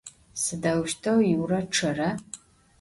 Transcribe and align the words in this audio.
Sıdeuşteu 0.41 1.19
Yüra 1.29 1.61
ççera? 1.73 2.09